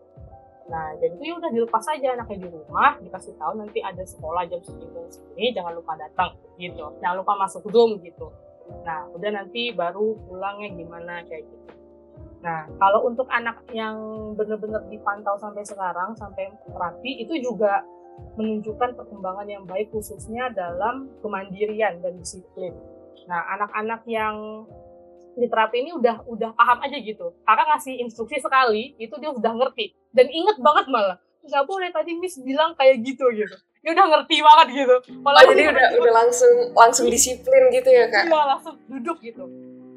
[0.69, 4.45] Nah, jadi itu ya udah dilepas aja anaknya di rumah, dikasih tahu nanti ada sekolah
[4.53, 6.93] jam segini, segini, jangan lupa datang gitu.
[7.01, 8.29] Jangan lupa masuk Zoom gitu.
[8.85, 11.69] Nah, udah nanti baru pulangnya gimana kayak gitu.
[12.45, 13.97] Nah, kalau untuk anak yang
[14.37, 17.83] benar-benar dipantau sampai sekarang, sampai terapi, itu juga
[18.38, 22.74] menunjukkan perkembangan yang baik khususnya dalam kemandirian dan disiplin.
[23.26, 24.66] Nah, anak-anak yang
[25.38, 27.35] di terapi ini udah udah paham aja gitu.
[27.46, 29.94] Karena ngasih instruksi sekali, itu dia udah ngerti.
[30.11, 31.18] Dan inget banget malah.
[31.46, 34.96] Nggak boleh tadi Miss bilang kayak gitu gitu dia udah ngerti banget gitu.
[35.22, 38.26] Kalau oh, jadi udah udah langsung langsung disiplin gitu ya kak?
[38.26, 39.44] Iya langsung duduk gitu.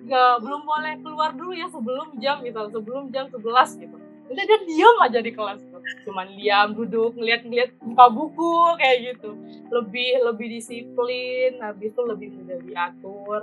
[0.06, 3.98] Gak belum boleh keluar dulu ya sebelum jam gitu, sebelum jam 11 gitu.
[4.32, 5.84] Udah dia diam aja di kelas tuh.
[6.08, 9.36] Cuman diam, duduk, ngeliat-ngeliat buka buku kayak gitu.
[9.68, 13.40] Lebih lebih disiplin, habis itu lebih mudah diatur.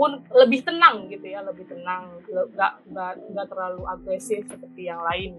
[0.00, 2.08] Pun lebih tenang gitu ya lebih tenang.
[2.24, 2.72] Nggak
[3.36, 5.36] nggak terlalu agresif seperti yang lain.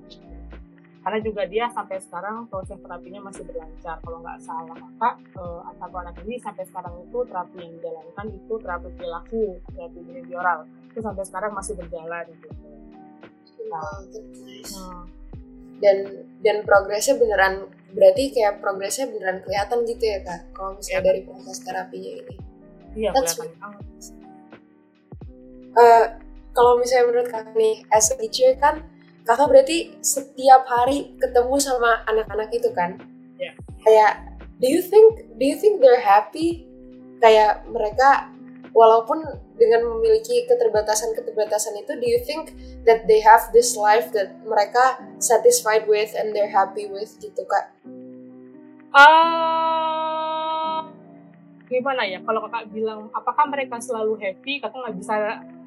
[1.02, 3.98] Karena juga dia sampai sekarang proses terapinya masih berlancar.
[4.06, 8.54] Kalau nggak salah maka uh, satu anak ini sampai sekarang itu terapi yang dijalankan itu
[8.62, 10.70] terapi perilaku terapi behavioral.
[10.94, 12.54] Itu sampai sekarang masih berjalan gitu
[13.70, 15.04] hmm.
[15.82, 15.98] dan
[16.42, 21.08] dan progresnya beneran berarti kayak progresnya beneran kelihatan gitu ya kak kalau misalnya ya.
[21.12, 22.36] dari proses terapinya ini
[22.96, 23.86] Iya, That's kelihatan banget.
[25.72, 26.06] Uh,
[26.52, 28.84] kalau misalnya menurut kakak nih, as a teacher kan,
[29.24, 33.00] kakak berarti setiap hari ketemu sama anak-anak itu kan?
[33.40, 33.56] Iya.
[33.88, 34.14] Kayak,
[34.60, 36.68] do you think, do you think they're happy?
[37.24, 38.28] Kayak mereka,
[38.72, 39.24] walaupun
[39.60, 42.56] dengan memiliki keterbatasan-keterbatasan itu, do you think
[42.88, 47.76] that they have this life that mereka satisfied with and they're happy with gitu kak?
[48.92, 50.88] Ah,
[51.72, 52.20] gimana ya?
[52.24, 54.60] Kalau kakak bilang, apakah mereka selalu happy?
[54.60, 55.16] Kakak nggak bisa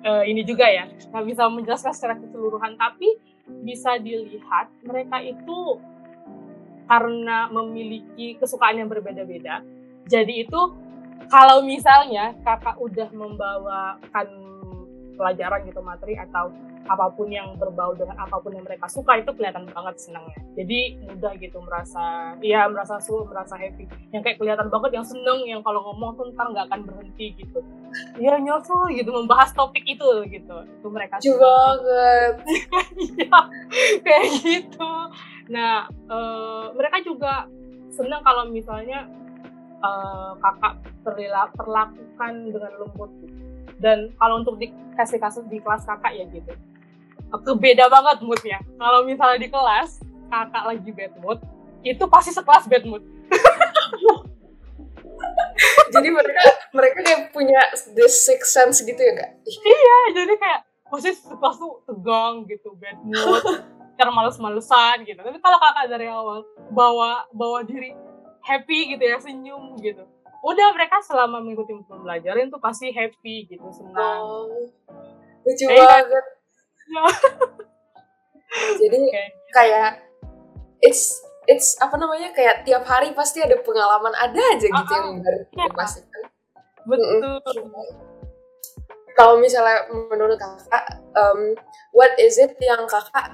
[0.05, 2.77] eh, ini juga ya, nggak bisa menjelaskan secara keseluruhan.
[2.77, 3.17] Tapi
[3.65, 5.81] bisa dilihat mereka itu
[6.85, 9.65] karena memiliki kesukaan yang berbeda-beda.
[10.05, 10.61] Jadi itu
[11.29, 14.29] kalau misalnya kakak udah membawakan
[15.15, 16.51] pelajaran gitu materi atau
[16.85, 20.37] apa pun yang berbau dengan apa pun yang mereka suka itu kelihatan banget senangnya.
[20.53, 23.89] Jadi mudah gitu merasa, iya merasa suka, merasa happy.
[24.13, 27.65] Yang kayak kelihatan banget yang seneng, yang kalau ngomong tuh ntar nggak akan berhenti gitu.
[28.21, 30.57] Iya nyosol gitu membahas topik itu gitu.
[30.61, 32.35] Itu mereka Lucu banget.
[32.95, 33.41] Iya,
[34.07, 34.93] kayak gitu.
[35.51, 37.49] Nah, eh, mereka juga
[37.91, 39.07] senang kalau misalnya
[39.85, 43.37] eh, kakak perla- perlakukan dengan lembut gitu.
[43.79, 46.53] Dan kalau untuk dikasih kasus di kelas kakak ya gitu,
[47.43, 48.59] kebeda banget moodnya.
[48.79, 51.39] Kalau misalnya di kelas kakak lagi bad mood,
[51.85, 53.03] itu pasti sekelas bad mood.
[55.95, 56.41] Jadi mereka
[56.75, 57.61] mereka kayak punya
[57.95, 59.31] the sixth sense gitu ya kak?
[59.47, 63.63] Iya, jadi kayak pasti sekelas tuh tegang gitu, bad mood,
[63.97, 65.23] karena males-malesan gitu.
[65.23, 66.43] Tapi kalau kakak dari awal
[66.75, 67.95] bawa bawa diri
[68.45, 70.05] happy gitu ya, senyum gitu.
[70.45, 74.21] Udah mereka selama mengikuti pembelajaran tuh pasti happy gitu, senang.
[74.21, 74.69] Oh,
[75.43, 76.25] lucu Eh, banget.
[76.85, 77.05] Ya.
[78.81, 79.91] Jadi Kayak kayak
[80.79, 85.19] it's it's apa namanya kayak tiap hari pasti ada pengalaman ada aja gitu Ah, yang
[85.19, 85.65] baru iya.
[85.67, 86.23] dipastikan.
[86.85, 87.41] betul.
[89.15, 91.55] Kalau misalnya menurut kakak, um,
[91.95, 93.31] what is it yang kakak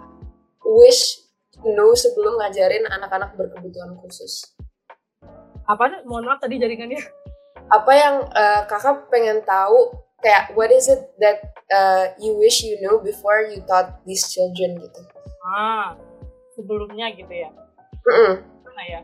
[0.62, 1.24] wish
[1.64, 4.44] know sebelum ngajarin anak-anak berkebutuhan khusus?
[5.68, 6.04] Apa?
[6.06, 7.00] Mohon maaf tadi jaringannya.
[7.70, 9.94] Apa yang uh, kakak pengen tahu?
[10.20, 11.40] Kayak what is it that
[11.72, 15.00] uh, you wish you know before you taught these children gitu?
[15.40, 15.96] Ah,
[16.52, 17.48] sebelumnya gitu ya.
[18.04, 18.44] Mm-mm.
[18.68, 19.00] Mana ya?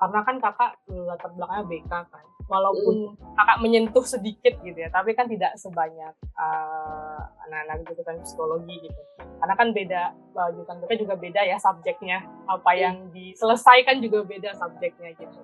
[0.00, 2.24] Karena kan kakak latar belakangnya BK kan.
[2.50, 9.00] Walaupun kakak menyentuh sedikit gitu ya, tapi kan tidak sebanyak eh, anak-anak jurusan psikologi gitu.
[9.38, 12.26] Karena kan beda, eh, jurusan BK juga beda ya subjeknya.
[12.50, 15.40] Apa yang diselesaikan juga beda subjeknya gitu.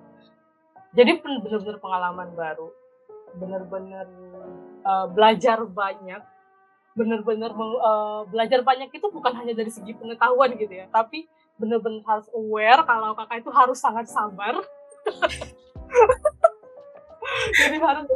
[0.95, 2.71] Jadi bener-bener pengalaman baru.
[3.35, 4.07] Bener-bener
[4.85, 6.21] eh, belajar banyak.
[6.97, 12.05] Bener-bener meng- eh, belajar banyak itu bukan hanya dari segi pengetahuan gitu ya, tapi bener-bener
[12.05, 14.61] harus aware kalau kakak itu harus sangat sabar.
[17.57, 18.07] Jadi harus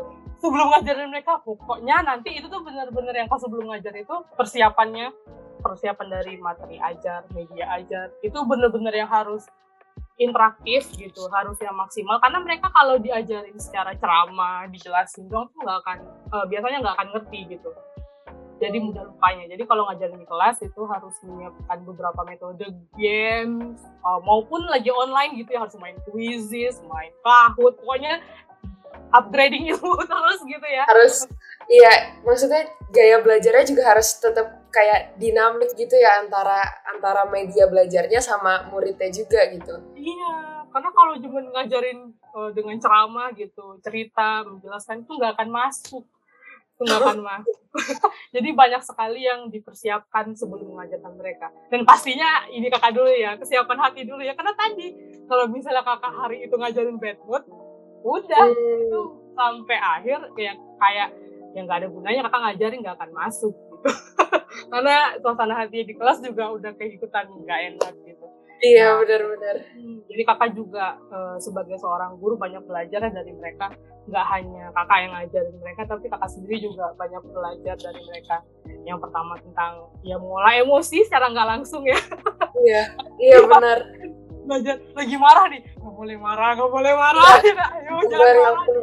[0.41, 5.13] sebelum ngajarin mereka, pokoknya nanti itu tuh bener-bener yang pas sebelum ngajar itu persiapannya,
[5.61, 9.45] persiapan dari materi ajar, media ajar, itu bener-bener yang harus
[10.19, 12.19] interaktif gitu, harus yang maksimal.
[12.19, 17.07] Karena mereka kalau diajarin secara ceramah, dijelasin dong tuh nggak akan, eh, biasanya nggak akan
[17.15, 17.71] ngerti gitu
[18.61, 19.49] jadi mudah lupanya.
[19.49, 25.41] Jadi kalau ngajarin di kelas itu harus menyiapkan beberapa metode games uh, maupun lagi online
[25.41, 28.21] gitu ya harus main quizzes, main Kahoot, pokoknya
[29.11, 30.83] upgrading ilmu terus gitu ya.
[30.87, 31.27] harus
[31.67, 38.23] iya maksudnya gaya belajarnya juga harus tetap kayak dinamik gitu ya antara antara media belajarnya
[38.23, 45.05] sama muridnya juga gitu Iya, karena kalau cuma ngajarin uh, dengan ceramah gitu, cerita, menjelaskan
[45.05, 46.03] itu nggak akan masuk.
[46.73, 47.57] Itu nggak akan masuk.
[48.35, 51.53] Jadi banyak sekali yang dipersiapkan sebelum mengajarkan mereka.
[51.69, 54.33] Dan pastinya ini kakak dulu ya, kesiapan hati dulu ya.
[54.33, 54.89] Karena tadi
[55.29, 57.45] kalau misalnya kakak hari itu ngajarin bad mood,
[58.01, 61.09] udah itu Hmm, sampai akhir kayak kayak
[61.51, 63.89] yang nggak ada gunanya kakak ngajarin nggak akan masuk gitu.
[64.71, 68.25] Karena suasana hati di kelas juga udah kayak ikutan nggak enak gitu.
[68.61, 73.73] iya benar-benar Hmm, Jadi kakak juga eh, sebagai seorang guru banyak belajar ya dari mereka.
[74.05, 78.37] Nggak hanya kakak yang ngajarin mereka, tapi kakak sendiri juga banyak belajar dari mereka.
[78.81, 81.97] Yang pertama tentang ya mulai emosi secara nggak langsung ya.
[82.61, 82.81] iya
[83.17, 83.79] iya benar
[84.41, 87.29] Belajar lagi marah nih, nggak boleh marah, nggak boleh marah.
[87.77, 88.53] Ayo Benar, jangan ya marah.
[88.57, 88.77] ampun.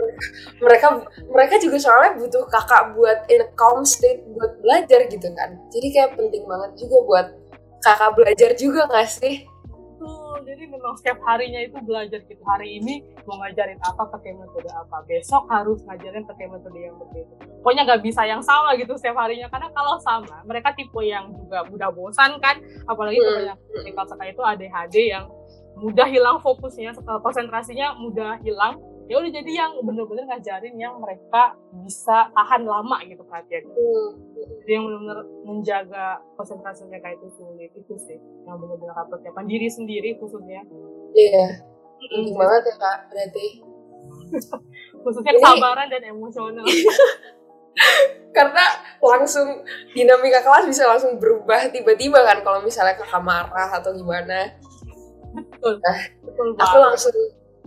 [0.59, 0.87] mereka
[1.29, 5.87] mereka juga soalnya butuh kakak buat in a calm state buat belajar gitu kan jadi
[5.88, 7.27] kayak penting banget juga buat
[7.81, 9.47] kakak belajar juga nggak sih
[9.99, 12.38] Betul, jadi memang setiap harinya itu belajar gitu.
[12.38, 15.03] Hari ini mau ngajarin apa pakai metode apa.
[15.03, 17.35] Besok harus ngajarin pakai metode yang berbeda.
[17.59, 19.51] Pokoknya nggak bisa yang sama gitu setiap harinya.
[19.51, 22.62] Karena kalau sama, mereka tipe yang juga mudah bosan kan.
[22.87, 23.27] Apalagi Hmm.
[23.27, 23.59] kalau yang
[24.07, 25.27] sekali itu ADHD yang
[25.78, 28.76] mudah hilang fokusnya, eh, konsentrasinya mudah hilang.
[29.08, 34.08] ya udah jadi yang bener-bener ngajarin yang mereka bisa tahan lama gitu perhatian hmm.
[34.60, 39.68] jadi yang bener-bener menjaga konsentrasi mereka itu sulit itu sih yang bener-bener harus persiapan diri
[39.72, 40.60] sendiri khususnya
[41.16, 41.64] iya
[42.04, 42.38] penting mm.
[42.38, 43.46] banget ya kak berarti
[45.08, 46.64] khususnya kesabaran dan emosional
[48.36, 48.64] karena
[49.00, 49.64] langsung
[49.94, 54.54] dinamika kelas bisa langsung berubah tiba-tiba kan kalau misalnya kakak marah atau gimana
[55.59, 55.75] betul.
[55.83, 57.16] Nah, betul aku langsung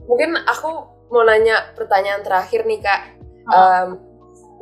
[0.08, 0.72] mungkin aku
[1.12, 3.02] mau nanya pertanyaan terakhir nih kak.
[3.52, 4.00] Um,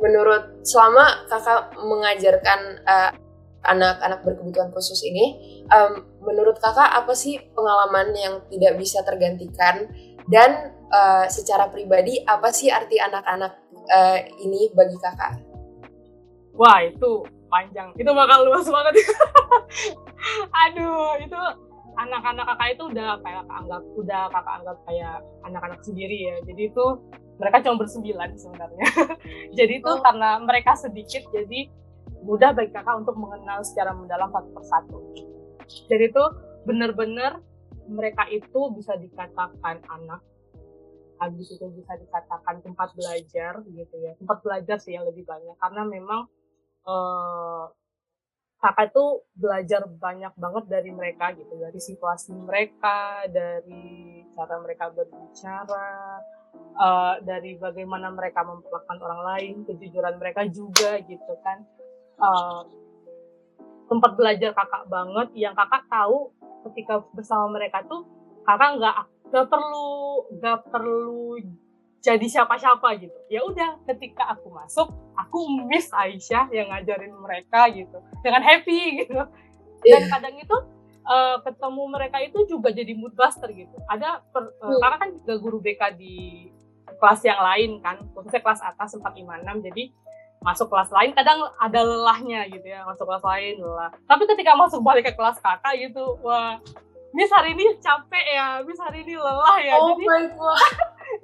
[0.00, 3.12] menurut selama kakak mengajarkan uh,
[3.60, 5.36] anak-anak berkebutuhan khusus ini
[5.68, 9.86] um, menurut kakak apa sih pengalaman yang tidak bisa tergantikan?
[10.30, 13.52] Dan uh, secara pribadi apa sih arti anak-anak
[13.90, 15.42] uh, ini bagi kakak?
[16.54, 17.90] Wah itu panjang.
[17.98, 18.94] Itu bakal luas banget.
[20.66, 21.40] Aduh itu
[22.00, 26.36] anak-anak kakak itu udah kayak kakak anggap udah kakak anggap kayak anak-anak sendiri ya.
[26.48, 26.86] Jadi itu
[27.40, 28.86] mereka cuma bersembilan sebenarnya.
[29.58, 30.00] Jadi itu oh.
[30.04, 31.72] karena mereka sedikit jadi
[32.20, 34.98] mudah bagi kakak untuk mengenal secara mendalam satu persatu.
[35.88, 36.24] Jadi itu
[36.68, 37.40] benar-benar
[37.88, 40.20] mereka itu bisa dikatakan anak.
[41.20, 44.12] Habis itu bisa dikatakan tempat belajar gitu ya.
[44.20, 45.56] Tempat belajar sih yang lebih banyak.
[45.56, 46.28] Karena memang
[46.84, 47.72] uh,
[48.60, 56.20] kakak itu belajar banyak banget dari mereka gitu dari situasi mereka dari cara mereka berbicara
[56.76, 61.64] uh, dari bagaimana mereka memperlakukan orang lain kejujuran mereka juga gitu kan.
[62.20, 62.62] Uh,
[63.88, 65.28] tempat belajar kakak banget.
[65.34, 66.30] Yang kakak tahu
[66.70, 68.04] ketika bersama mereka tuh
[68.44, 68.96] kakak nggak
[69.30, 69.90] nggak perlu
[70.36, 71.38] nggak perlu
[72.00, 73.18] jadi siapa-siapa gitu.
[73.28, 79.20] Ya udah, ketika aku masuk, aku miss Aisyah yang ngajarin mereka gitu, dengan happy gitu.
[79.84, 80.08] Dan yeah.
[80.08, 80.56] kadang itu
[81.04, 83.76] uh, ketemu mereka itu juga jadi mood buster gitu.
[83.84, 86.48] Ada per, uh, karena kan juga guru BK di
[87.00, 89.84] kelas yang lain kan, khususnya kelas atas 456 jadi
[90.40, 94.80] masuk kelas lain kadang ada lelahnya gitu ya masuk kelas lain lelah tapi ketika masuk
[94.80, 96.56] balik ke kelas kakak gitu wah
[97.10, 99.74] Miss hari ini capek ya, Miss hari ini lelah ya.
[99.82, 100.74] Oh jadi, my god.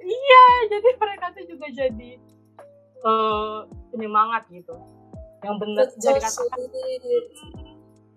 [0.03, 2.11] Iya, jadi mereka tuh juga jadi
[3.03, 4.75] uh, penyemangat gitu.
[5.45, 6.59] Yang benar jadi katakan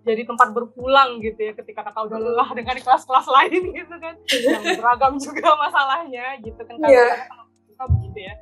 [0.01, 4.15] jadi tempat berpulang gitu ya ketika kakak udah lelah dengan kelas-kelas lain gitu kan.
[4.25, 7.29] Yang beragam juga masalahnya gitu kan yeah.
[7.69, 8.33] kita begitu ya.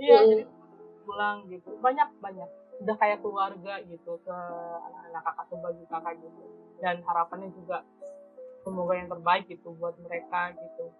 [0.00, 0.28] Iya mm.
[0.28, 0.44] jadi
[1.08, 1.70] pulang gitu.
[1.80, 2.48] Banyak banyak.
[2.80, 4.36] Udah kayak keluarga gitu ke
[4.88, 6.42] anak-anak kakak atau bagi kakak gitu.
[6.80, 7.84] Dan harapannya juga
[8.60, 10.92] semoga yang terbaik gitu buat mereka gitu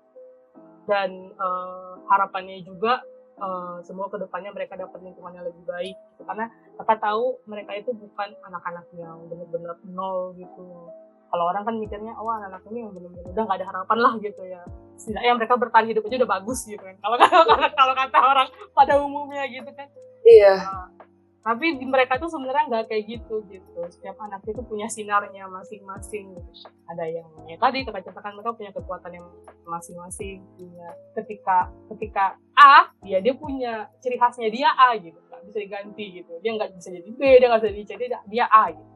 [0.88, 2.98] dan uh, harapannya juga
[3.40, 6.22] uh, semoga ke depannya mereka dapat lingkungan yang lebih baik gitu.
[6.26, 6.46] karena
[6.76, 10.90] kita tahu mereka itu bukan anak-anak yang benar-benar nol gitu.
[11.30, 14.42] Kalau orang kan mikirnya oh anak-anak ini yang benar-benar udah nggak ada harapan lah gitu
[14.42, 14.62] ya.
[14.98, 16.96] Setidaknya mereka bertahan hidup aja udah bagus gitu kan.
[16.98, 17.16] Kalau
[17.78, 19.86] kalau kata orang pada umumnya gitu kan.
[20.26, 20.54] Iya.
[20.58, 20.99] Uh,
[21.40, 23.80] tapi di mereka tuh sebenarnya nggak kayak gitu gitu.
[23.88, 26.36] Setiap anak itu punya sinarnya masing-masing.
[26.36, 26.68] Gitu.
[26.90, 29.26] ada yang ya tadi kekacauan mereka punya kekuatan yang
[29.62, 32.24] masing-masing punya ketika ketika
[32.58, 35.16] A ya dia punya ciri khasnya dia A gitu.
[35.16, 36.32] Nggak bisa diganti gitu.
[36.44, 38.92] Dia nggak bisa jadi B dia nggak bisa jadi C dia, dia A gitu.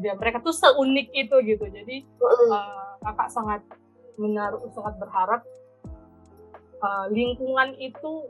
[0.00, 1.64] Dia mereka tuh seunik itu gitu.
[1.68, 3.60] Jadi uh, kakak sangat
[4.16, 5.44] menaruh sangat berharap
[6.80, 8.24] uh, lingkungan itu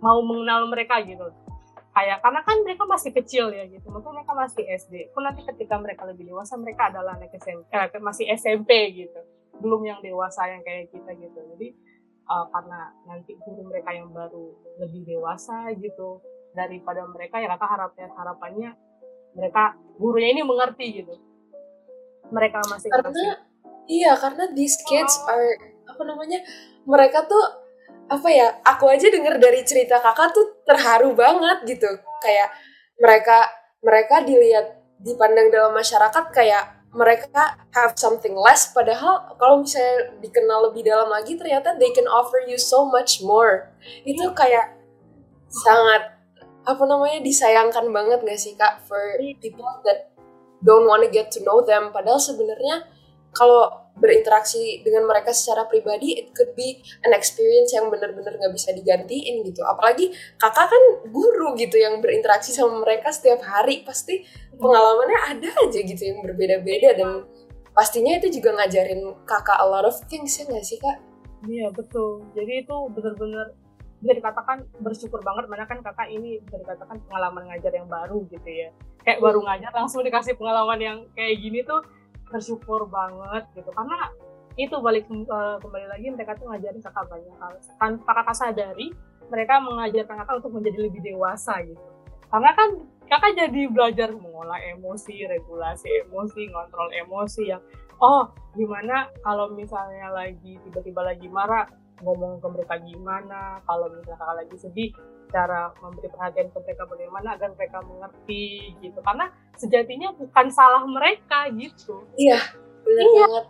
[0.00, 1.28] mau mengenal mereka gitu
[2.00, 3.84] kayak karena kan mereka masih kecil ya gitu.
[3.92, 8.00] Mungkin mereka masih SD pun nanti ketika mereka lebih dewasa mereka adalah anak SMP eh,
[8.00, 9.20] masih SMP gitu.
[9.60, 11.36] Belum yang dewasa yang kayak kita gitu.
[11.36, 11.76] Jadi
[12.24, 16.24] uh, karena nanti guru mereka yang baru lebih dewasa gitu
[16.56, 18.70] daripada mereka ya kakak harapnya harapannya
[19.36, 21.14] mereka gurunya ini mengerti gitu.
[22.32, 23.28] Mereka masih karena masih,
[23.92, 25.36] iya karena these kids oh.
[25.36, 25.52] are
[25.84, 26.40] apa namanya
[26.88, 27.59] mereka tuh
[28.10, 31.90] apa ya aku aja denger dari cerita kakak tuh terharu banget gitu.
[32.18, 32.50] Kayak
[32.98, 33.38] mereka
[33.80, 34.66] mereka dilihat
[34.98, 41.38] dipandang dalam masyarakat kayak mereka have something less padahal kalau misalnya dikenal lebih dalam lagi
[41.38, 43.70] ternyata they can offer you so much more.
[44.02, 44.74] Itu kayak
[45.46, 46.18] sangat
[46.66, 48.98] apa namanya disayangkan banget gak sih kak for
[49.38, 50.10] people that
[50.60, 51.94] don't wanna get to know them.
[51.94, 52.90] Padahal sebenarnya
[53.30, 58.72] kalau berinteraksi dengan mereka secara pribadi it could be an experience yang benar-benar nggak bisa
[58.72, 59.60] digantiin gitu.
[59.62, 60.82] Apalagi kakak kan
[61.12, 64.24] guru gitu yang berinteraksi sama mereka setiap hari pasti
[64.56, 67.28] pengalamannya ada aja gitu yang berbeda-beda dan
[67.76, 70.98] pastinya itu juga ngajarin kakak a lot of things ya nggak sih kak?
[71.46, 72.24] Iya betul.
[72.36, 73.56] Jadi itu benar-benar
[74.00, 78.48] bisa dikatakan bersyukur banget mana kan kakak ini bisa dikatakan pengalaman ngajar yang baru gitu
[78.48, 78.68] ya.
[79.04, 81.80] Kayak baru ngajar langsung dikasih pengalaman yang kayak gini tuh
[82.30, 83.70] bersyukur banget gitu.
[83.74, 84.08] Karena
[84.58, 87.52] itu balik uh, kembali lagi mereka tuh ngajarin kakak banyak hal.
[87.76, 88.94] Tanpa kakak sadari
[89.30, 91.82] mereka mengajarkan kakak untuk menjadi lebih dewasa gitu.
[92.30, 92.68] Karena kan
[93.10, 97.62] kakak jadi belajar mengolah emosi regulasi emosi ngontrol emosi yang
[97.98, 101.66] oh gimana kalau misalnya lagi tiba-tiba lagi marah
[102.00, 104.90] ngomong ke mereka gimana kalau misalnya kakak lagi sedih
[105.30, 108.98] cara memberi perhatian ke mereka bagaimana agar mereka mengerti gitu.
[109.00, 112.04] Karena sejatinya bukan salah mereka gitu.
[112.18, 112.40] Iya
[112.82, 113.44] benar iya, banget.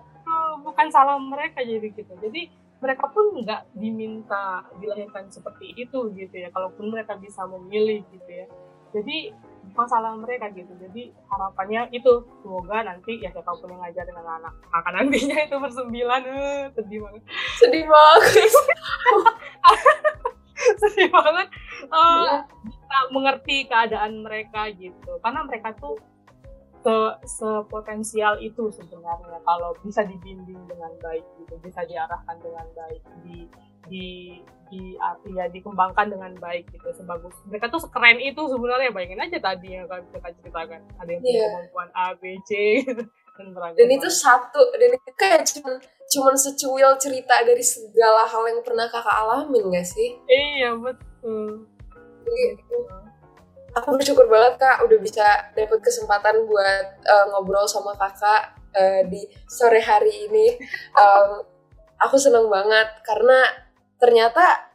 [0.61, 2.13] Bukan salah mereka jadi gitu.
[2.21, 8.31] Jadi mereka pun nggak diminta dilahirkan seperti itu gitu ya kalaupun mereka bisa memilih gitu
[8.31, 8.47] ya.
[8.91, 9.33] Jadi
[9.75, 10.73] masalah mereka gitu.
[10.79, 16.23] Jadi harapannya itu semoga nanti ya siapa pun yang ngajarin anak-anak akan nantinya itu bersembilan.
[16.27, 17.23] Uh, sedih banget.
[17.59, 18.51] Sedih banget.
[20.81, 21.49] Sedih banget.
[21.89, 25.17] Uh, bisa mengerti keadaan mereka gitu.
[25.25, 25.97] Karena mereka tuh
[26.81, 26.97] se
[27.41, 29.41] sepotensial itu sebenarnya.
[29.45, 33.49] Kalau bisa dibimbing dengan baik gitu bisa diarahkan dengan baik di
[33.89, 34.95] di di
[35.35, 37.35] ya dikembangkan dengan baik gitu sebagus.
[37.51, 40.81] Mereka tuh sekeren itu sebenarnya bayangin aja tadi yang kan kita ceritakan.
[41.03, 41.51] Ada yang punya yeah.
[41.51, 42.51] kemampuan A B C
[42.87, 43.03] gitu.
[43.41, 45.81] Dan dan itu satu dan itu kayak cuman
[46.13, 50.21] cuman secuil cerita dari segala hal yang pernah kakak alamin gak sih?
[50.29, 51.65] Iya betul.
[52.29, 52.79] Gitu
[53.75, 59.27] aku bersyukur banget kak udah bisa dapat kesempatan buat uh, ngobrol sama kakak uh, di
[59.47, 60.47] sore hari ini.
[61.01, 61.47] Um,
[62.03, 63.39] aku seneng banget karena
[64.01, 64.71] ternyata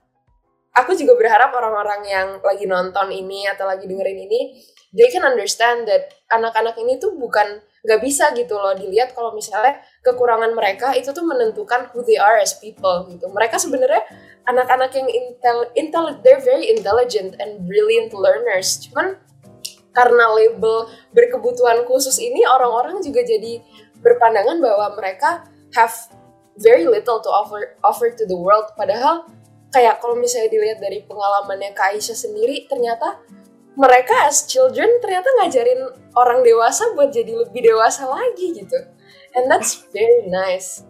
[0.76, 4.60] aku juga berharap orang-orang yang lagi nonton ini atau lagi dengerin ini,
[4.96, 9.78] they can understand that anak-anak ini tuh bukan nggak bisa gitu loh dilihat kalau misalnya
[10.02, 13.30] kekurangan mereka itu tuh menentukan who they are as people gitu.
[13.30, 14.02] Mereka sebenarnya
[14.50, 18.82] anak-anak yang intel, intel, they're very intelligent and brilliant learners.
[18.90, 19.22] Cuman
[19.96, 23.64] karena label berkebutuhan khusus ini orang-orang juga jadi
[24.04, 25.96] berpandangan bahwa mereka have
[26.60, 28.72] very little to offer offer to the world.
[28.76, 29.28] Padahal
[29.72, 33.20] kayak kalau misalnya dilihat dari pengalamannya Kak Aisyah sendiri, ternyata
[33.76, 35.84] mereka as children ternyata ngajarin
[36.16, 38.80] orang dewasa buat jadi lebih dewasa lagi gitu.
[39.36, 40.88] And that's very nice.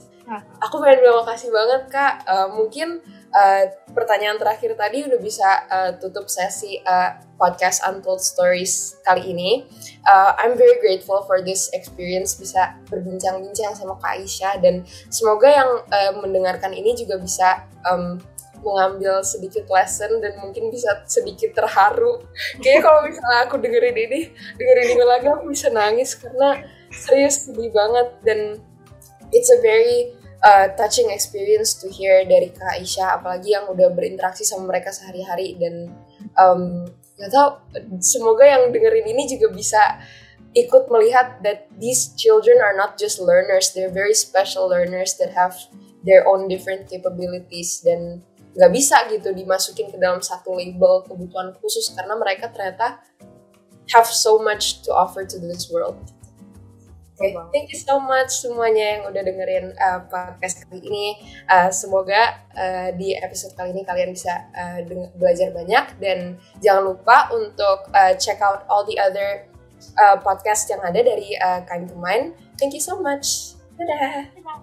[0.61, 2.25] Aku pengen bilang makasih banget kak.
[2.25, 3.01] Uh, mungkin
[3.35, 9.67] uh, pertanyaan terakhir tadi udah bisa uh, tutup sesi uh, podcast Untold Stories kali ini.
[10.07, 15.69] Uh, I'm very grateful for this experience bisa berbincang-bincang sama Kak Aisyah dan semoga yang
[15.91, 18.17] uh, mendengarkan ini juga bisa um,
[18.63, 22.23] mengambil sedikit lesson dan mungkin bisa sedikit terharu.
[22.63, 24.19] Kayaknya kalau misalnya aku dengerin ini,
[24.57, 28.39] dengerin ini lagi aku bisa nangis karena serius sedih banget dan
[29.35, 30.14] it's a very
[30.45, 35.57] uh, touching experience to hear dari Kak Aisyah apalagi yang udah berinteraksi sama mereka sehari-hari
[35.57, 35.89] dan
[36.37, 36.85] um,
[37.17, 37.65] gak tau
[37.97, 39.81] semoga yang dengerin ini juga bisa
[40.55, 45.57] ikut melihat that these children are not just learners they're very special learners that have
[46.05, 48.21] their own different capabilities dan
[48.55, 53.03] nggak bisa gitu dimasukin ke dalam satu label kebutuhan khusus karena mereka ternyata
[53.91, 55.99] have so much to offer to this world.
[57.15, 57.47] Oke, okay.
[57.55, 61.07] thank you so much semuanya yang udah dengerin uh, podcast kali ini.
[61.47, 64.83] Uh, semoga uh, di episode kali ini kalian bisa uh,
[65.15, 69.47] belajar banyak dan jangan lupa untuk uh, check out all the other
[69.95, 72.35] uh, podcast yang ada dari uh, Kind to Mind.
[72.59, 73.55] Thank you so much.
[73.79, 74.35] Dadah.
[74.35, 74.59] Dadah.